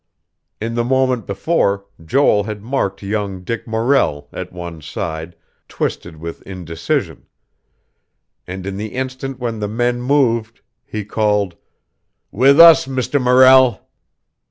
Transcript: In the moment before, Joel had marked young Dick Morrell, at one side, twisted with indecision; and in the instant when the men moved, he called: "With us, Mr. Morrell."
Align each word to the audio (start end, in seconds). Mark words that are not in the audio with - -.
In 0.59 0.73
the 0.73 0.83
moment 0.83 1.27
before, 1.27 1.85
Joel 2.03 2.45
had 2.45 2.63
marked 2.63 3.03
young 3.03 3.43
Dick 3.43 3.67
Morrell, 3.67 4.27
at 4.33 4.51
one 4.51 4.81
side, 4.81 5.35
twisted 5.67 6.15
with 6.15 6.41
indecision; 6.41 7.27
and 8.47 8.65
in 8.65 8.77
the 8.77 8.95
instant 8.95 9.37
when 9.37 9.59
the 9.59 9.67
men 9.67 10.01
moved, 10.01 10.61
he 10.87 11.05
called: 11.05 11.55
"With 12.31 12.59
us, 12.59 12.87
Mr. 12.87 13.21
Morrell." 13.21 13.87